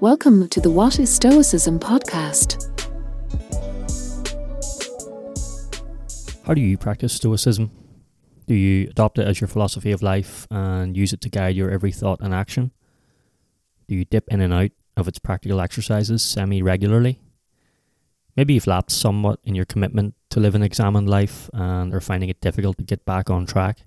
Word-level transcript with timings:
Welcome 0.00 0.46
to 0.48 0.60
the 0.60 0.68
What 0.68 0.98
is 0.98 1.08
Stoicism 1.08 1.80
podcast. 1.80 2.68
How 6.46 6.52
do 6.52 6.60
you 6.60 6.76
practice 6.76 7.14
Stoicism? 7.14 7.70
Do 8.46 8.54
you 8.54 8.90
adopt 8.90 9.18
it 9.18 9.26
as 9.26 9.40
your 9.40 9.48
philosophy 9.48 9.92
of 9.92 10.02
life 10.02 10.46
and 10.50 10.94
use 10.94 11.14
it 11.14 11.22
to 11.22 11.30
guide 11.30 11.56
your 11.56 11.70
every 11.70 11.92
thought 11.92 12.20
and 12.20 12.34
action? 12.34 12.72
Do 13.88 13.94
you 13.94 14.04
dip 14.04 14.28
in 14.28 14.42
and 14.42 14.52
out 14.52 14.72
of 14.98 15.08
its 15.08 15.18
practical 15.18 15.62
exercises 15.62 16.22
semi 16.22 16.62
regularly? 16.62 17.18
Maybe 18.36 18.52
you've 18.52 18.66
lapsed 18.66 19.00
somewhat 19.00 19.40
in 19.44 19.54
your 19.54 19.64
commitment 19.64 20.14
to 20.28 20.40
live 20.40 20.54
an 20.54 20.62
examined 20.62 21.08
life 21.08 21.48
and 21.54 21.94
are 21.94 22.02
finding 22.02 22.28
it 22.28 22.42
difficult 22.42 22.76
to 22.76 22.84
get 22.84 23.06
back 23.06 23.30
on 23.30 23.46
track. 23.46 23.78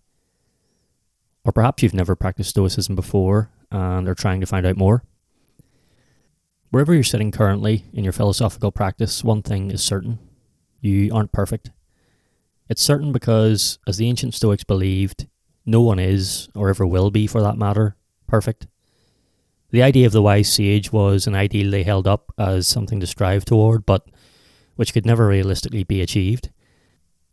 Or 1.46 1.52
perhaps 1.52 1.84
you've 1.84 1.94
never 1.94 2.16
practiced 2.16 2.50
Stoicism 2.50 2.96
before 2.96 3.52
and 3.70 4.10
are 4.10 4.16
trying 4.16 4.40
to 4.40 4.48
find 4.48 4.66
out 4.66 4.76
more. 4.76 5.04
Wherever 6.72 6.94
you're 6.94 7.04
sitting 7.04 7.32
currently 7.32 7.86
in 7.94 8.04
your 8.04 8.14
philosophical 8.14 8.72
practice, 8.72 9.24
one 9.24 9.42
thing 9.42 9.72
is 9.72 9.84
certain 9.84 10.20
you 10.82 11.12
aren't 11.14 11.32
perfect. 11.32 11.72
It's 12.70 12.84
certain 12.84 13.12
because, 13.12 13.80
as 13.88 13.98
the 13.98 14.08
ancient 14.08 14.36
Stoics 14.36 14.64
believed, 14.64 15.28
no 15.66 15.82
one 15.82 15.98
is, 15.98 16.48
or 16.54 16.70
ever 16.70 16.86
will 16.86 17.10
be 17.10 17.26
for 17.26 17.42
that 17.42 17.58
matter, 17.58 17.96
perfect. 18.28 18.68
The 19.72 19.82
idea 19.82 20.06
of 20.06 20.12
the 20.12 20.22
wise 20.22 20.54
sage 20.54 20.92
was 20.92 21.26
an 21.26 21.34
ideal 21.34 21.72
they 21.72 21.82
held 21.82 22.08
up 22.08 22.32
as 22.38 22.68
something 22.68 23.00
to 23.00 23.08
strive 23.08 23.46
toward, 23.46 23.88
but 23.88 24.08
which 24.76 24.94
could 24.94 25.08
never 25.08 25.26
realistically 25.26 25.84
be 25.84 26.02
achieved. 26.02 26.52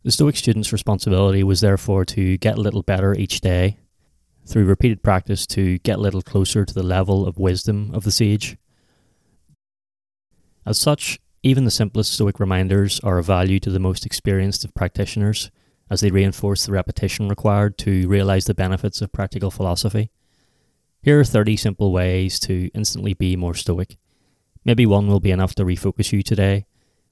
The 0.01 0.11
Stoic 0.11 0.35
student's 0.35 0.73
responsibility 0.73 1.43
was 1.43 1.61
therefore 1.61 2.05
to 2.05 2.37
get 2.39 2.57
a 2.57 2.61
little 2.61 2.81
better 2.81 3.13
each 3.13 3.41
day, 3.41 3.77
through 4.47 4.65
repeated 4.65 5.03
practice 5.03 5.45
to 5.47 5.77
get 5.79 5.99
a 5.99 6.01
little 6.01 6.23
closer 6.23 6.65
to 6.65 6.73
the 6.73 6.83
level 6.83 7.27
of 7.27 7.37
wisdom 7.37 7.91
of 7.93 8.03
the 8.03 8.11
sage. 8.11 8.57
As 10.67 10.77
such, 10.77 11.17
even 11.43 11.63
the 11.63 11.71
simplest 11.71 12.11
Stoic 12.11 12.41
reminders 12.41 12.99
are 12.99 13.17
of 13.17 13.25
value 13.25 13.57
to 13.61 13.69
the 13.69 13.79
most 13.79 14.05
experienced 14.05 14.65
of 14.65 14.75
practitioners, 14.75 15.49
as 15.89 16.01
they 16.01 16.11
reinforce 16.11 16.65
the 16.65 16.73
repetition 16.73 17.29
required 17.29 17.77
to 17.77 18.05
realize 18.09 18.43
the 18.43 18.53
benefits 18.53 19.01
of 19.01 19.13
practical 19.13 19.49
philosophy. 19.49 20.11
Here 21.01 21.21
are 21.21 21.23
30 21.23 21.55
simple 21.55 21.93
ways 21.93 22.37
to 22.41 22.69
instantly 22.73 23.13
be 23.13 23.37
more 23.37 23.53
Stoic. 23.53 23.95
Maybe 24.65 24.85
one 24.85 25.07
will 25.07 25.21
be 25.21 25.31
enough 25.31 25.55
to 25.55 25.63
refocus 25.63 26.11
you 26.11 26.21
today, 26.21 26.65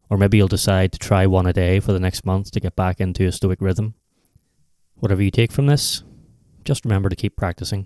or 0.10 0.18
maybe 0.18 0.36
you'll 0.36 0.50
decide 0.50 0.92
to 0.92 1.00
try 1.00 1.26
one 1.26 1.48
a 1.48 1.54
day 1.54 1.80
for 1.80 1.94
the 1.94 2.00
next 2.02 2.26
month 2.26 2.52
to 2.52 2.60
get 2.60 2.76
back 2.76 3.00
into 3.00 3.26
a 3.26 3.32
Stoic 3.32 3.62
rhythm. 3.62 3.94
Whatever 4.96 5.24
you 5.24 5.32
take 5.32 5.54
from 5.54 5.68
this, 5.68 6.04
just 6.66 6.84
remember 6.84 7.08
to 7.08 7.16
keep 7.16 7.38
practicing. 7.38 7.86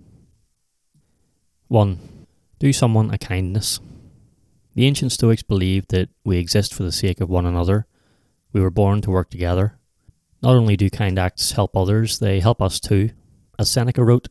1. 1.67 2.25
Do 2.57 2.73
someone 2.73 3.13
a 3.13 3.19
kindness. 3.19 3.79
The 4.75 4.85
ancient 4.85 5.11
Stoics 5.11 5.43
believed 5.43 5.89
that 5.91 6.09
we 6.23 6.37
exist 6.37 6.73
for 6.73 6.83
the 6.83 6.91
sake 6.91 7.21
of 7.21 7.29
one 7.29 7.45
another. 7.45 7.87
We 8.53 8.61
were 8.61 8.69
born 8.69 9.01
to 9.01 9.11
work 9.11 9.29
together. 9.29 9.79
Not 10.41 10.55
only 10.55 10.77
do 10.77 10.89
kind 10.89 11.19
acts 11.19 11.51
help 11.51 11.75
others, 11.75 12.19
they 12.19 12.39
help 12.39 12.61
us 12.61 12.79
too. 12.79 13.09
As 13.57 13.69
Seneca 13.69 14.03
wrote, 14.03 14.29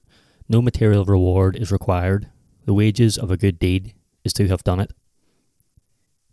no 0.49 0.63
material 0.63 1.05
reward 1.05 1.57
is 1.57 1.71
required. 1.71 2.31
The 2.65 2.75
wages 2.75 3.19
of 3.19 3.31
a 3.31 3.37
good 3.37 3.59
deed 3.59 3.95
is 4.25 4.33
to 4.35 4.49
have 4.49 4.65
done 4.65 4.81
it. 4.81 4.93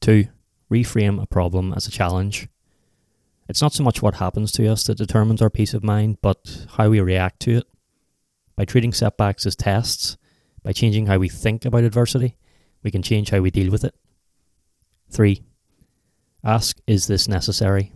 2. 0.02 0.28
Reframe 0.72 1.22
a 1.22 1.28
problem 1.28 1.74
as 1.74 1.88
a 1.88 1.92
challenge. 1.92 2.48
It's 3.48 3.62
not 3.62 3.74
so 3.74 3.84
much 3.84 4.02
what 4.02 4.16
happens 4.16 4.52
to 4.54 4.68
us 4.68 4.84
that 4.86 4.98
determines 4.98 5.42
our 5.42 5.50
peace 5.50 5.74
of 5.74 5.84
mind, 5.84 6.18
but 6.22 6.66
how 6.78 6.90
we 6.90 7.00
react 7.00 7.40
to 7.42 7.58
it. 7.58 7.66
By 8.56 8.66
treating 8.66 8.94
setbacks 8.94 9.46
as 9.46 9.56
tests, 9.56 10.18
by 10.64 10.72
changing 10.72 11.08
how 11.08 11.18
we 11.18 11.30
think 11.30 11.66
about 11.66 11.84
adversity, 11.84 12.38
we 12.86 12.92
can 12.92 13.02
change 13.02 13.32
how 13.32 13.40
we 13.40 13.50
deal 13.50 13.72
with 13.72 13.84
it. 13.84 13.96
3. 15.10 15.44
Ask, 16.44 16.80
is 16.86 17.08
this 17.08 17.28
necessary? 17.28 17.92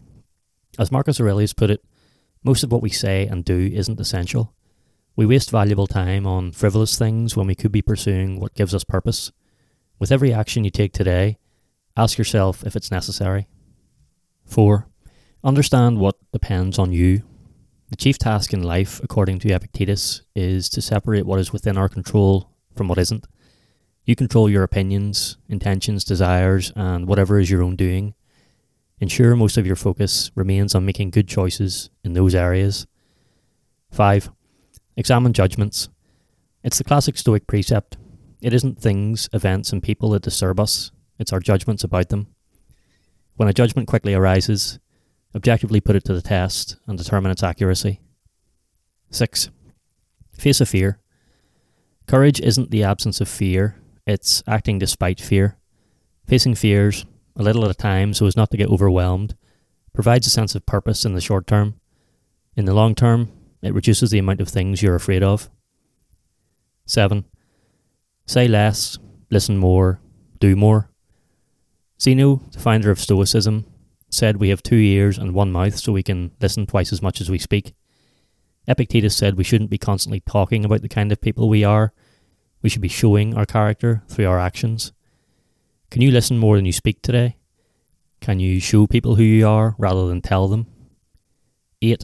As 0.79 0.91
Marcus 0.91 1.21
Aurelius 1.21 1.53
put 1.53 1.69
it, 1.69 1.85
most 2.43 2.63
of 2.63 2.71
what 2.71 2.81
we 2.81 2.89
say 2.89 3.27
and 3.27 3.45
do 3.45 3.69
isn't 3.71 3.99
essential. 3.99 4.53
We 5.15 5.27
waste 5.27 5.51
valuable 5.51 5.85
time 5.85 6.25
on 6.25 6.53
frivolous 6.53 6.97
things 6.97 7.37
when 7.37 7.45
we 7.45 7.53
could 7.53 7.71
be 7.71 7.83
pursuing 7.83 8.39
what 8.39 8.55
gives 8.55 8.73
us 8.73 8.83
purpose. 8.83 9.31
With 9.99 10.11
every 10.11 10.33
action 10.33 10.63
you 10.63 10.71
take 10.71 10.93
today, 10.93 11.37
ask 11.95 12.17
yourself 12.17 12.65
if 12.65 12.75
it's 12.75 12.89
necessary. 12.89 13.47
4. 14.45 14.87
Understand 15.43 15.99
what 15.99 16.15
depends 16.33 16.79
on 16.79 16.91
you. 16.91 17.21
The 17.89 17.95
chief 17.95 18.17
task 18.17 18.53
in 18.53 18.63
life, 18.63 18.99
according 19.03 19.37
to 19.39 19.53
Epictetus, 19.53 20.23
is 20.35 20.67
to 20.69 20.81
separate 20.81 21.27
what 21.27 21.39
is 21.39 21.53
within 21.53 21.77
our 21.77 21.89
control 21.89 22.49
from 22.75 22.87
what 22.87 22.97
isn't. 22.97 23.27
You 24.09 24.15
control 24.15 24.49
your 24.49 24.63
opinions, 24.63 25.37
intentions, 25.49 26.03
desires, 26.03 26.73
and 26.75 27.07
whatever 27.07 27.37
is 27.37 27.51
your 27.51 27.61
own 27.61 27.75
doing. 27.75 28.15
Ensure 28.99 29.35
most 29.35 29.55
of 29.55 29.67
your 29.67 29.75
focus 29.75 30.31
remains 30.33 30.73
on 30.73 30.83
making 30.83 31.11
good 31.11 31.27
choices 31.27 31.91
in 32.03 32.13
those 32.13 32.33
areas. 32.33 32.87
5. 33.91 34.31
Examine 34.97 35.31
judgments. 35.31 35.89
It's 36.63 36.79
the 36.79 36.83
classic 36.83 37.19
Stoic 37.19 37.45
precept. 37.45 37.97
It 38.41 38.51
isn't 38.51 38.79
things, 38.79 39.29
events, 39.31 39.71
and 39.71 39.83
people 39.83 40.09
that 40.09 40.23
disturb 40.23 40.59
us, 40.59 40.91
it's 41.19 41.31
our 41.31 41.39
judgments 41.39 41.83
about 41.83 42.09
them. 42.09 42.33
When 43.35 43.47
a 43.47 43.53
judgment 43.53 43.87
quickly 43.87 44.15
arises, 44.15 44.79
objectively 45.35 45.81
put 45.81 45.95
it 45.95 46.03
to 46.05 46.15
the 46.15 46.23
test 46.23 46.77
and 46.87 46.97
determine 46.97 47.31
its 47.31 47.43
accuracy. 47.43 48.01
6. 49.11 49.51
Face 50.33 50.61
a 50.61 50.65
fear. 50.65 50.97
Courage 52.07 52.41
isn't 52.41 52.71
the 52.71 52.83
absence 52.83 53.21
of 53.21 53.29
fear, 53.29 53.75
it's 54.05 54.43
acting 54.47 54.79
despite 54.79 55.19
fear. 55.19 55.57
Facing 56.27 56.55
fears, 56.55 57.05
a 57.35 57.43
little 57.43 57.65
at 57.65 57.71
a 57.71 57.75
time 57.75 58.13
so 58.13 58.25
as 58.25 58.35
not 58.35 58.51
to 58.51 58.57
get 58.57 58.69
overwhelmed, 58.69 59.35
provides 59.93 60.27
a 60.27 60.29
sense 60.29 60.55
of 60.55 60.65
purpose 60.65 61.05
in 61.05 61.13
the 61.13 61.21
short 61.21 61.47
term. 61.47 61.79
In 62.55 62.65
the 62.65 62.73
long 62.73 62.95
term, 62.95 63.31
it 63.61 63.73
reduces 63.73 64.11
the 64.11 64.19
amount 64.19 64.41
of 64.41 64.49
things 64.49 64.81
you're 64.81 64.95
afraid 64.95 65.23
of. 65.23 65.49
7. 66.85 67.25
Say 68.25 68.47
less, 68.47 68.97
listen 69.29 69.57
more, 69.57 70.01
do 70.39 70.55
more. 70.55 70.89
Zeno, 72.01 72.41
the 72.51 72.59
founder 72.59 72.91
of 72.91 72.99
Stoicism, 72.99 73.65
said 74.09 74.37
we 74.37 74.49
have 74.49 74.63
two 74.63 74.75
ears 74.75 75.17
and 75.17 75.33
one 75.33 75.51
mouth 75.51 75.77
so 75.77 75.91
we 75.91 76.03
can 76.03 76.31
listen 76.41 76.65
twice 76.65 76.91
as 76.93 77.01
much 77.01 77.21
as 77.21 77.29
we 77.29 77.37
speak. 77.37 77.73
Epictetus 78.67 79.15
said 79.15 79.35
we 79.35 79.43
shouldn't 79.43 79.69
be 79.69 79.77
constantly 79.77 80.21
talking 80.21 80.63
about 80.63 80.81
the 80.81 80.89
kind 80.89 81.11
of 81.11 81.21
people 81.21 81.49
we 81.49 81.63
are. 81.63 81.93
We 82.61 82.69
should 82.69 82.81
be 82.81 82.87
showing 82.87 83.35
our 83.35 83.45
character 83.45 84.03
through 84.07 84.27
our 84.27 84.39
actions. 84.39 84.91
Can 85.89 86.01
you 86.01 86.11
listen 86.11 86.37
more 86.37 86.55
than 86.55 86.65
you 86.65 86.71
speak 86.71 87.01
today? 87.01 87.37
Can 88.21 88.39
you 88.39 88.59
show 88.59 88.85
people 88.85 89.15
who 89.15 89.23
you 89.23 89.47
are 89.47 89.75
rather 89.77 90.07
than 90.07 90.21
tell 90.21 90.47
them? 90.47 90.67
8. 91.81 92.03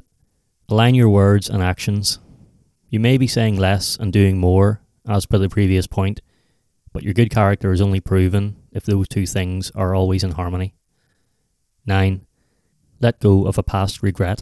Align 0.69 0.95
your 0.95 1.09
words 1.09 1.49
and 1.49 1.61
actions. 1.61 2.19
You 2.89 2.99
may 2.99 3.17
be 3.17 3.27
saying 3.27 3.57
less 3.57 3.97
and 3.97 4.13
doing 4.13 4.37
more, 4.37 4.81
as 5.07 5.25
per 5.25 5.37
the 5.37 5.49
previous 5.49 5.87
point, 5.87 6.21
but 6.93 7.03
your 7.03 7.13
good 7.13 7.29
character 7.29 7.73
is 7.73 7.81
only 7.81 7.99
proven 7.99 8.55
if 8.71 8.85
those 8.85 9.07
two 9.07 9.25
things 9.25 9.71
are 9.75 9.93
always 9.93 10.23
in 10.23 10.31
harmony. 10.31 10.73
9. 11.85 12.25
Let 13.01 13.19
go 13.19 13.45
of 13.45 13.57
a 13.57 13.63
past 13.63 14.01
regret. 14.01 14.41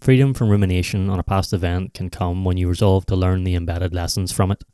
Freedom 0.00 0.34
from 0.34 0.50
rumination 0.50 1.08
on 1.08 1.18
a 1.18 1.22
past 1.22 1.52
event 1.52 1.94
can 1.94 2.10
come 2.10 2.44
when 2.44 2.56
you 2.56 2.68
resolve 2.68 3.06
to 3.06 3.16
learn 3.16 3.44
the 3.44 3.54
embedded 3.54 3.94
lessons 3.94 4.32
from 4.32 4.50
it. 4.50 4.64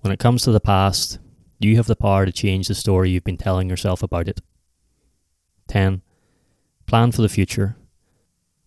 When 0.00 0.12
it 0.12 0.18
comes 0.18 0.42
to 0.42 0.52
the 0.52 0.60
past, 0.60 1.18
you 1.58 1.76
have 1.76 1.86
the 1.86 1.96
power 1.96 2.24
to 2.24 2.32
change 2.32 2.68
the 2.68 2.74
story 2.74 3.10
you've 3.10 3.24
been 3.24 3.36
telling 3.36 3.68
yourself 3.68 4.02
about 4.02 4.28
it. 4.28 4.40
10. 5.68 6.00
Plan 6.86 7.12
for 7.12 7.20
the 7.20 7.28
future. 7.28 7.76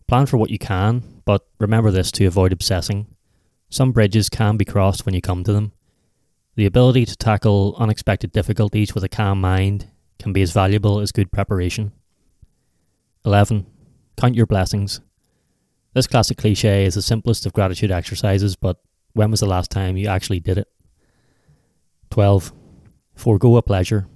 Plan 0.07 0.27
for 0.27 0.37
what 0.37 0.51
you 0.51 0.59
can, 0.59 1.21
but 1.25 1.47
remember 1.59 1.89
this 1.89 2.11
to 2.11 2.25
avoid 2.25 2.53
obsessing. 2.53 3.07
Some 3.69 3.91
bridges 3.91 4.29
can 4.29 4.57
be 4.57 4.65
crossed 4.65 5.05
when 5.05 5.15
you 5.15 5.21
come 5.21 5.43
to 5.43 5.53
them. 5.53 5.71
The 6.55 6.67
ability 6.67 7.05
to 7.07 7.15
tackle 7.15 7.75
unexpected 7.79 8.31
difficulties 8.31 8.93
with 8.93 9.03
a 9.03 9.09
calm 9.09 9.41
mind 9.41 9.89
can 10.19 10.33
be 10.33 10.43
as 10.43 10.51
valuable 10.51 10.99
as 10.99 11.11
good 11.11 11.31
preparation. 11.31 11.93
11. 13.25 13.65
Count 14.17 14.35
your 14.35 14.45
blessings. 14.45 15.01
This 15.95 16.05
classic 16.05 16.37
cliche 16.37 16.85
is 16.85 16.93
the 16.93 17.01
simplest 17.01 17.47
of 17.47 17.53
gratitude 17.53 17.89
exercises, 17.89 18.55
but 18.55 18.77
when 19.13 19.31
was 19.31 19.39
the 19.39 19.47
last 19.47 19.71
time 19.71 19.97
you 19.97 20.07
actually 20.07 20.39
did 20.39 20.59
it? 20.59 20.67
12. 22.13 22.53
Forgo 23.15 23.55
a 23.55 23.63
pleasure. 23.63 24.07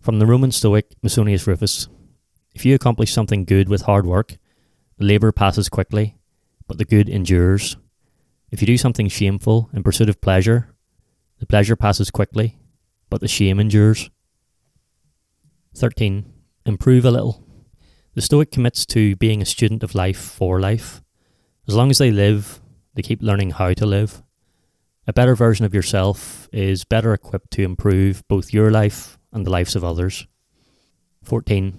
From 0.00 0.20
the 0.20 0.26
Roman 0.26 0.52
Stoic 0.52 0.94
Musonius 1.02 1.48
Rufus 1.48 1.88
If 2.54 2.64
you 2.64 2.72
accomplish 2.76 3.12
something 3.12 3.44
good 3.44 3.68
with 3.68 3.82
hard 3.82 4.06
work, 4.06 4.36
the 4.96 5.04
labour 5.04 5.32
passes 5.32 5.68
quickly, 5.68 6.14
but 6.68 6.78
the 6.78 6.84
good 6.84 7.08
endures. 7.08 7.76
If 8.52 8.60
you 8.60 8.68
do 8.68 8.78
something 8.78 9.08
shameful 9.08 9.70
in 9.72 9.82
pursuit 9.82 10.08
of 10.08 10.20
pleasure, 10.20 10.68
the 11.40 11.46
pleasure 11.46 11.74
passes 11.74 12.12
quickly, 12.12 12.60
but 13.10 13.20
the 13.20 13.26
shame 13.26 13.58
endures. 13.58 14.08
13. 15.74 16.32
Improve 16.64 17.04
a 17.04 17.10
little. 17.10 17.44
The 18.14 18.22
Stoic 18.22 18.52
commits 18.52 18.86
to 18.86 19.16
being 19.16 19.42
a 19.42 19.46
student 19.46 19.82
of 19.82 19.96
life 19.96 20.20
for 20.20 20.60
life. 20.60 21.02
As 21.66 21.74
long 21.74 21.90
as 21.90 21.98
they 21.98 22.12
live, 22.12 22.62
they 22.94 23.02
keep 23.02 23.20
learning 23.20 23.50
how 23.50 23.74
to 23.74 23.84
live. 23.84 24.22
A 25.04 25.12
better 25.12 25.34
version 25.34 25.66
of 25.66 25.74
yourself 25.74 26.48
is 26.52 26.84
better 26.84 27.12
equipped 27.12 27.50
to 27.52 27.62
improve 27.62 28.22
both 28.28 28.52
your 28.52 28.70
life 28.70 29.18
and 29.32 29.44
the 29.44 29.50
lives 29.50 29.74
of 29.74 29.82
others. 29.82 30.28
14. 31.24 31.76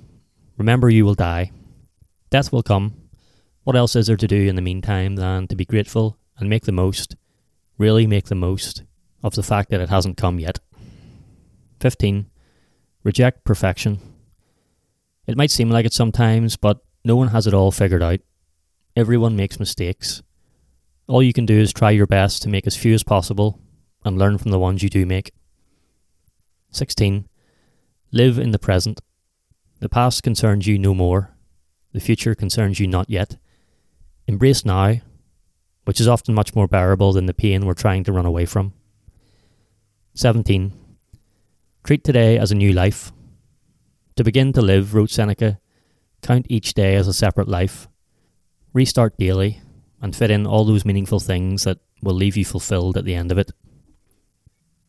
Remember 0.58 0.90
you 0.90 1.06
will 1.06 1.14
die. 1.14 1.52
Death 2.30 2.52
will 2.52 2.64
come. 2.64 2.96
What 3.64 3.78
else 3.78 3.96
is 3.96 4.08
there 4.08 4.18
to 4.18 4.28
do 4.28 4.50
in 4.50 4.58
the 4.58 4.62
meantime 4.62 5.16
than 5.16 5.48
to 5.48 5.56
be 5.56 5.64
grateful 5.64 6.18
and 6.38 6.50
make 6.50 6.66
the 6.66 6.74
most, 6.74 7.16
really 7.78 8.06
make 8.08 8.26
the 8.26 8.36
most, 8.36 8.84
of 9.24 9.36
the 9.36 9.44
fact 9.44 9.70
that 9.70 9.80
it 9.80 9.90
hasn't 9.90 10.18
come 10.18 10.38
yet? 10.38 10.60
15. 11.80 12.26
Reject 13.06 13.46
perfection. 13.46 14.00
It 15.28 15.38
might 15.38 15.52
seem 15.52 15.70
like 15.70 15.86
it 15.86 15.94
sometimes, 15.94 16.58
but 16.58 16.80
no 17.06 17.16
one 17.16 17.30
has 17.30 17.48
it 17.48 17.54
all 17.54 17.72
figured 17.72 18.04
out. 18.04 18.20
Everyone 18.98 19.38
makes 19.38 19.62
mistakes. 19.62 20.22
All 21.08 21.22
you 21.22 21.34
can 21.34 21.46
do 21.46 21.60
is 21.60 21.74
try 21.74 21.92
your 21.92 22.08
best 22.08 22.42
to 22.44 22.50
make 22.50 22.66
as 22.66 22.78
few 22.78 22.94
as 22.94 23.04
possible 23.04 23.60
and 24.06 24.18
learn 24.18 24.38
from 24.38 24.52
the 24.52 24.60
ones 24.60 24.82
you 24.82 24.90
do 24.90 25.06
make. 25.06 25.32
16. 26.72 27.28
Live 28.12 28.40
in 28.40 28.52
the 28.52 28.60
present. 28.60 29.02
The 29.80 29.90
past 29.90 30.24
concerns 30.24 30.66
you 30.66 30.80
no 30.80 30.94
more. 30.94 31.36
The 31.92 32.00
future 32.00 32.36
concerns 32.36 32.80
you 32.80 32.88
not 32.88 33.10
yet. 33.10 33.36
Embrace 34.28 34.64
now, 34.64 34.96
which 35.84 36.00
is 36.00 36.08
often 36.08 36.34
much 36.34 36.56
more 36.56 36.70
bearable 36.70 37.12
than 37.12 37.26
the 37.26 37.34
pain 37.34 37.66
we're 37.66 37.74
trying 37.74 38.06
to 38.06 38.14
run 38.14 38.26
away 38.26 38.46
from. 38.46 38.74
17. 40.14 40.72
Treat 41.84 42.04
today 42.06 42.38
as 42.38 42.52
a 42.52 42.56
new 42.56 42.72
life. 42.72 43.12
To 44.16 44.24
begin 44.24 44.54
to 44.54 44.62
live, 44.62 44.94
wrote 44.94 45.10
Seneca, 45.10 45.60
count 46.22 46.46
each 46.48 46.74
day 46.74 46.96
as 46.96 47.10
a 47.10 47.14
separate 47.14 47.50
life. 47.50 47.90
Restart 48.74 49.18
daily 49.18 49.63
and 50.04 50.14
fit 50.14 50.30
in 50.30 50.46
all 50.46 50.66
those 50.66 50.84
meaningful 50.84 51.22
things 51.22 51.64
that 51.64 51.80
will 52.02 52.14
leave 52.14 52.36
you 52.36 52.44
fulfilled 52.44 52.98
at 52.98 53.06
the 53.06 53.16
end 53.16 53.32
of 53.32 53.38
it. 53.38 53.52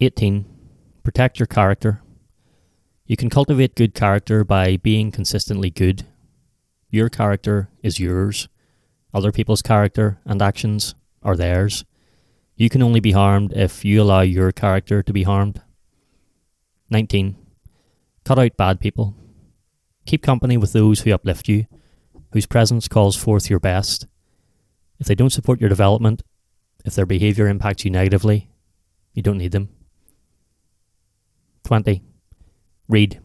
18. 0.01 0.45
Protect 1.05 1.39
your 1.39 1.47
character. 1.47 2.03
You 3.07 3.17
can 3.17 3.31
cultivate 3.31 3.77
good 3.77 3.95
character 3.95 4.43
by 4.43 4.77
being 4.77 5.13
consistently 5.13 5.71
good. 5.71 6.05
Your 6.91 7.09
character 7.09 7.71
is 7.81 8.01
yours. 8.01 8.49
Other 9.15 9.31
people's 9.31 9.63
character 9.63 10.19
and 10.25 10.43
actions 10.43 10.97
are 11.23 11.37
theirs. 11.37 11.85
You 12.57 12.69
can 12.69 12.83
only 12.83 13.01
be 13.01 13.13
harmed 13.13 13.53
if 13.53 13.85
you 13.85 14.03
allow 14.03 14.23
your 14.23 14.51
character 14.51 15.01
to 15.01 15.13
be 15.13 15.23
harmed. 15.23 15.63
19. 16.91 17.37
Cut 18.25 18.39
out 18.41 18.57
bad 18.57 18.81
people. 18.81 19.15
Keep 20.07 20.25
company 20.25 20.57
with 20.57 20.73
those 20.73 21.01
who 21.01 21.13
uplift 21.13 21.49
you, 21.49 21.67
whose 22.33 22.47
presence 22.47 22.89
calls 22.89 23.15
forth 23.17 23.49
your 23.49 23.61
best. 23.61 24.09
If 24.99 25.07
they 25.07 25.15
don't 25.15 25.31
support 25.31 25.61
your 25.61 25.69
development, 25.69 26.23
if 26.85 26.95
their 26.95 27.07
behaviour 27.07 27.49
impacts 27.49 27.85
you 27.85 27.91
negatively, 27.91 28.51
you 29.13 29.23
don't 29.23 29.39
need 29.39 29.53
them. 29.53 29.71
20. 31.65 32.03
Read. 32.89 33.21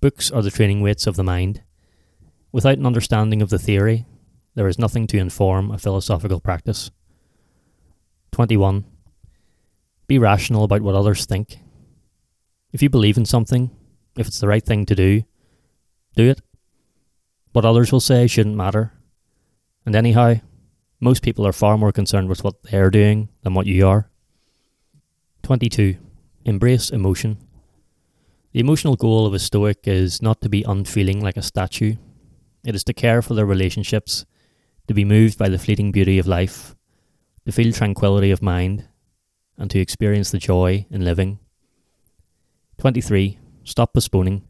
Books 0.00 0.30
are 0.30 0.42
the 0.42 0.50
training 0.50 0.80
weights 0.80 1.06
of 1.06 1.16
the 1.16 1.24
mind. 1.24 1.62
Without 2.52 2.78
an 2.78 2.86
understanding 2.86 3.40
of 3.40 3.50
the 3.50 3.58
theory, 3.58 4.04
there 4.54 4.68
is 4.68 4.78
nothing 4.78 5.06
to 5.08 5.18
inform 5.18 5.70
a 5.70 5.78
philosophical 5.78 6.40
practice. 6.40 6.90
21. 8.32 8.84
Be 10.06 10.18
rational 10.18 10.64
about 10.64 10.82
what 10.82 10.94
others 10.94 11.24
think. 11.24 11.58
If 12.72 12.82
you 12.82 12.90
believe 12.90 13.16
in 13.16 13.24
something, 13.24 13.70
if 14.16 14.26
it's 14.26 14.40
the 14.40 14.48
right 14.48 14.64
thing 14.64 14.86
to 14.86 14.94
do, 14.94 15.22
do 16.16 16.28
it. 16.30 16.40
What 17.52 17.64
others 17.64 17.92
will 17.92 18.00
say 18.00 18.26
shouldn't 18.26 18.56
matter. 18.56 18.92
And 19.86 19.94
anyhow, 19.94 20.36
most 21.00 21.22
people 21.22 21.46
are 21.46 21.52
far 21.52 21.76
more 21.76 21.92
concerned 21.92 22.28
with 22.28 22.42
what 22.42 22.62
they're 22.62 22.90
doing 22.90 23.28
than 23.42 23.54
what 23.54 23.66
you 23.66 23.86
are. 23.86 24.08
22. 25.42 25.96
Embrace 26.44 26.90
emotion. 26.90 27.36
The 28.52 28.60
emotional 28.60 28.96
goal 28.96 29.26
of 29.26 29.34
a 29.34 29.38
Stoic 29.38 29.86
is 29.86 30.22
not 30.22 30.40
to 30.40 30.48
be 30.48 30.62
unfeeling 30.62 31.20
like 31.20 31.36
a 31.36 31.42
statue. 31.42 31.96
It 32.64 32.74
is 32.74 32.84
to 32.84 32.94
care 32.94 33.20
for 33.20 33.34
their 33.34 33.44
relationships, 33.44 34.24
to 34.88 34.94
be 34.94 35.04
moved 35.04 35.36
by 35.36 35.48
the 35.48 35.58
fleeting 35.58 35.92
beauty 35.92 36.18
of 36.18 36.26
life, 36.26 36.74
to 37.44 37.52
feel 37.52 37.72
tranquility 37.72 38.30
of 38.30 38.42
mind, 38.42 38.88
and 39.58 39.70
to 39.70 39.80
experience 39.80 40.30
the 40.30 40.38
joy 40.38 40.86
in 40.90 41.04
living. 41.04 41.38
23. 42.78 43.38
Stop 43.64 43.92
postponing. 43.92 44.48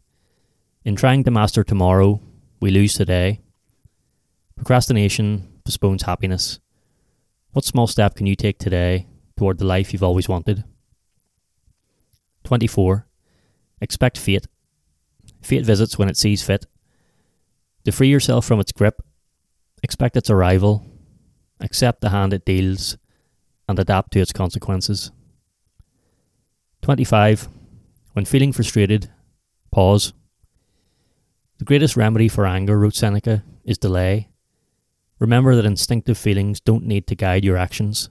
In 0.85 0.97
trying 0.97 1.25
to 1.25 1.31
master 1.31 1.65
tomorrow, 1.65 2.21
we 2.61 2.71
lose 2.71 2.95
today. 2.95 3.41
Procrastination 4.57 5.49
postpones 5.65 6.05
happiness. 6.05 6.61
What 7.53 7.65
small 7.65 7.87
step 7.87 8.15
can 8.15 8.27
you 8.27 8.37
take 8.37 8.59
today 8.59 9.07
toward 9.37 9.59
the 9.59 9.65
life 9.65 9.93
you've 9.93 10.03
always 10.03 10.29
wanted? 10.29 10.65
24. 12.45 13.07
Expect 13.81 14.19
fate. 14.19 14.47
Fate 15.43 15.65
visits 15.65 15.99
when 15.99 16.09
it 16.09 16.17
sees 16.17 16.43
fit. 16.43 16.67
To 17.85 17.93
free 17.93 18.09
yourself 18.09 18.47
from 18.47 18.61
its 18.61 18.73
grip, 18.73 19.03
expect 19.83 20.17
its 20.17 20.31
arrival, 20.31 20.87
accept 21.61 22.01
the 22.01 22.11
hand 22.11 22.33
it 22.33 22.45
deals, 22.45 22.97
and 23.69 23.79
adapt 23.79 24.13
to 24.13 24.21
its 24.21 24.33
consequences. 24.33 25.11
25. 26.83 27.49
When 28.13 28.25
feeling 28.25 28.53
frustrated, 28.53 29.11
pause. 29.71 30.13
The 31.59 31.65
greatest 31.65 31.97
remedy 31.97 32.29
for 32.29 32.47
anger, 32.47 32.79
wrote 32.79 32.95
Seneca, 32.95 33.43
is 33.65 33.79
delay. 33.79 34.29
Remember 35.19 35.55
that 35.55 35.65
instinctive 35.65 36.19
feelings 36.19 36.61
don't 36.61 36.85
need 36.85 37.07
to 37.07 37.15
guide 37.15 37.45
your 37.45 37.57
actions. 37.57 38.11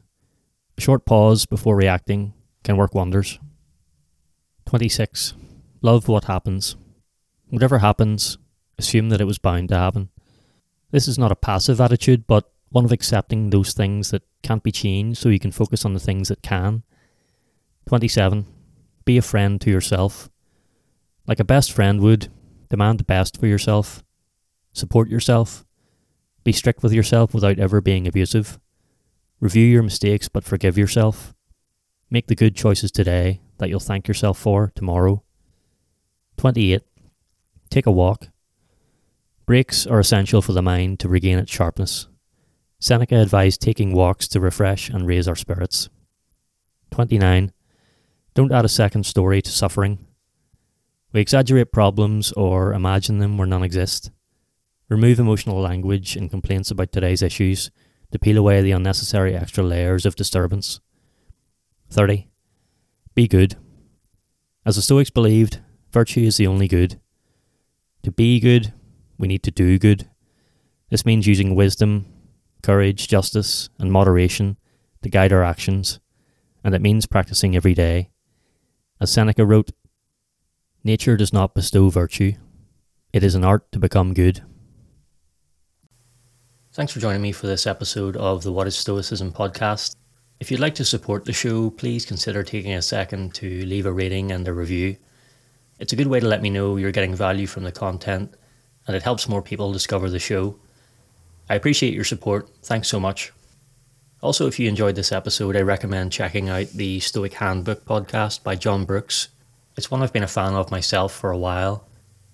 A 0.77 0.81
short 0.81 1.05
pause 1.05 1.45
before 1.45 1.75
reacting 1.75 2.33
can 2.63 2.77
work 2.77 2.95
wonders. 2.95 3.39
26. 4.65 5.33
Love 5.81 6.07
what 6.07 6.25
happens. 6.25 6.75
Whatever 7.49 7.79
happens, 7.79 8.37
assume 8.77 9.09
that 9.09 9.21
it 9.21 9.25
was 9.25 9.37
bound 9.37 9.69
to 9.69 9.77
happen. 9.77 10.09
This 10.91 11.07
is 11.07 11.19
not 11.19 11.31
a 11.31 11.35
passive 11.35 11.81
attitude, 11.81 12.25
but 12.25 12.51
one 12.69 12.85
of 12.85 12.91
accepting 12.91 13.49
those 13.49 13.73
things 13.73 14.11
that 14.11 14.23
can't 14.41 14.63
be 14.63 14.71
changed 14.71 15.19
so 15.19 15.29
you 15.29 15.39
can 15.39 15.51
focus 15.51 15.85
on 15.85 15.93
the 15.93 15.99
things 15.99 16.29
that 16.29 16.41
can. 16.41 16.83
27. 17.87 18.45
Be 19.05 19.17
a 19.17 19.21
friend 19.21 19.59
to 19.61 19.69
yourself. 19.69 20.29
Like 21.27 21.39
a 21.39 21.45
best 21.45 21.71
friend 21.71 21.99
would, 22.01 22.29
demand 22.69 22.99
the 22.99 23.03
best 23.03 23.39
for 23.39 23.47
yourself. 23.47 24.03
Support 24.71 25.09
yourself. 25.09 25.65
Be 26.43 26.51
strict 26.51 26.83
with 26.83 26.93
yourself 26.93 27.33
without 27.33 27.59
ever 27.59 27.81
being 27.81 28.07
abusive. 28.07 28.59
Review 29.39 29.65
your 29.65 29.83
mistakes 29.83 30.27
but 30.27 30.43
forgive 30.43 30.77
yourself. 30.77 31.33
Make 32.09 32.27
the 32.27 32.35
good 32.35 32.55
choices 32.55 32.91
today 32.91 33.41
that 33.57 33.69
you'll 33.69 33.79
thank 33.79 34.07
yourself 34.07 34.37
for 34.37 34.71
tomorrow. 34.75 35.23
28. 36.37 36.81
Take 37.69 37.85
a 37.85 37.91
walk. 37.91 38.27
Breaks 39.45 39.87
are 39.87 39.99
essential 39.99 40.41
for 40.41 40.53
the 40.53 40.61
mind 40.61 40.99
to 40.99 41.09
regain 41.09 41.37
its 41.37 41.51
sharpness. 41.51 42.07
Seneca 42.79 43.15
advised 43.15 43.61
taking 43.61 43.93
walks 43.93 44.27
to 44.27 44.39
refresh 44.39 44.89
and 44.89 45.07
raise 45.07 45.27
our 45.27 45.35
spirits. 45.35 45.89
29. 46.91 47.51
Don't 48.33 48.51
add 48.51 48.65
a 48.65 48.69
second 48.69 49.05
story 49.05 49.41
to 49.41 49.49
suffering. 49.51 50.05
We 51.13 51.21
exaggerate 51.21 51.71
problems 51.71 52.31
or 52.33 52.73
imagine 52.73 53.19
them 53.19 53.37
where 53.37 53.47
none 53.47 53.63
exist. 53.63 54.11
Remove 54.93 55.19
emotional 55.19 55.59
language 55.59 56.15
and 56.15 56.29
complaints 56.29 56.69
about 56.69 56.91
today's 56.91 57.23
issues 57.23 57.71
to 58.11 58.19
peel 58.19 58.37
away 58.37 58.61
the 58.61 58.73
unnecessary 58.73 59.35
extra 59.35 59.63
layers 59.63 60.05
of 60.05 60.15
disturbance. 60.15 60.81
30. 61.89 62.29
Be 63.15 63.27
good. 63.27 63.55
As 64.63 64.75
the 64.75 64.83
Stoics 64.83 65.09
believed, 65.09 65.61
virtue 65.91 66.19
is 66.19 66.37
the 66.37 66.45
only 66.45 66.67
good. 66.67 66.99
To 68.03 68.11
be 68.11 68.39
good, 68.39 68.71
we 69.17 69.27
need 69.27 69.41
to 69.41 69.49
do 69.49 69.79
good. 69.79 70.11
This 70.91 71.07
means 71.07 71.25
using 71.25 71.55
wisdom, 71.55 72.05
courage, 72.61 73.07
justice, 73.07 73.71
and 73.79 73.91
moderation 73.91 74.57
to 75.01 75.09
guide 75.09 75.33
our 75.33 75.43
actions, 75.43 76.01
and 76.63 76.75
it 76.75 76.83
means 76.83 77.07
practicing 77.07 77.55
every 77.55 77.73
day. 77.73 78.11
As 79.01 79.11
Seneca 79.11 79.43
wrote, 79.43 79.71
Nature 80.83 81.17
does 81.17 81.33
not 81.33 81.55
bestow 81.55 81.89
virtue, 81.89 82.33
it 83.11 83.23
is 83.23 83.33
an 83.33 83.43
art 83.43 83.71
to 83.71 83.79
become 83.79 84.13
good. 84.13 84.43
Thanks 86.73 86.91
for 86.91 86.99
joining 86.99 87.21
me 87.21 87.31
for 87.31 87.45
this 87.45 87.67
episode 87.67 88.17
of 88.17 88.41
the 88.41 88.51
What 88.51 88.65
is 88.65 88.75
Stoicism 88.75 89.31
podcast. 89.31 89.95
If 90.39 90.49
you'd 90.49 90.59
like 90.59 90.73
to 90.73 90.83
support 90.83 91.23
the 91.23 91.31
show, 91.31 91.69
please 91.69 92.03
consider 92.03 92.41
taking 92.41 92.73
a 92.73 92.81
second 92.81 93.35
to 93.35 93.63
leave 93.67 93.85
a 93.85 93.91
rating 93.91 94.31
and 94.31 94.47
a 94.47 94.53
review. 94.53 94.97
It's 95.77 95.93
a 95.93 95.95
good 95.95 96.07
way 96.07 96.19
to 96.19 96.27
let 96.27 96.41
me 96.41 96.49
know 96.49 96.77
you're 96.77 96.91
getting 96.91 97.13
value 97.13 97.45
from 97.45 97.63
the 97.63 97.71
content, 97.71 98.33
and 98.87 98.95
it 98.95 99.03
helps 99.03 99.29
more 99.29 99.43
people 99.43 99.71
discover 99.71 100.09
the 100.09 100.17
show. 100.17 100.57
I 101.47 101.53
appreciate 101.53 101.93
your 101.93 102.05
support. 102.05 102.49
Thanks 102.63 102.87
so 102.87 102.99
much. 102.99 103.31
Also, 104.21 104.47
if 104.47 104.57
you 104.59 104.67
enjoyed 104.67 104.95
this 104.95 105.11
episode, 105.11 105.55
I 105.55 105.61
recommend 105.61 106.11
checking 106.11 106.49
out 106.49 106.69
the 106.69 106.99
Stoic 107.01 107.35
Handbook 107.35 107.85
podcast 107.85 108.41
by 108.41 108.55
John 108.55 108.83
Brooks. 108.83 109.27
It's 109.77 109.91
one 109.91 110.01
I've 110.01 110.11
been 110.11 110.23
a 110.23 110.27
fan 110.27 110.55
of 110.55 110.71
myself 110.71 111.13
for 111.13 111.29
a 111.29 111.37
while. 111.37 111.85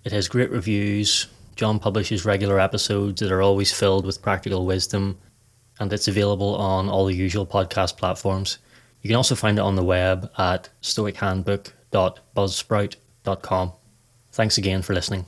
It 0.05 0.13
has 0.13 0.29
great 0.29 0.49
reviews. 0.49 1.27
John 1.59 1.77
publishes 1.77 2.23
regular 2.23 2.57
episodes 2.57 3.19
that 3.19 3.33
are 3.33 3.41
always 3.41 3.73
filled 3.73 4.05
with 4.05 4.21
practical 4.21 4.65
wisdom 4.65 5.17
and 5.77 5.91
it's 5.91 6.07
available 6.07 6.55
on 6.55 6.87
all 6.87 7.03
the 7.03 7.13
usual 7.13 7.45
podcast 7.45 7.97
platforms. 7.97 8.59
You 9.01 9.09
can 9.09 9.17
also 9.17 9.35
find 9.35 9.57
it 9.57 9.61
on 9.61 9.75
the 9.75 9.83
web 9.83 10.31
at 10.37 10.69
stoichandbook.buzzsprout.com. 10.81 13.73
Thanks 14.31 14.57
again 14.57 14.81
for 14.81 14.93
listening. 14.93 15.25